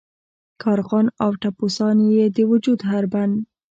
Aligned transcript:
کارغان 0.63 1.05
او 1.23 1.31
ټپوسان 1.41 1.97
یې 2.15 2.25
د 2.35 2.37
وجود 2.51 2.79
هر 2.89 3.03
بند. 3.13 3.35